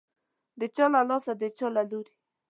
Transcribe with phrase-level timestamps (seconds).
[0.59, 2.13] د چا له لاسه، د چا له لوري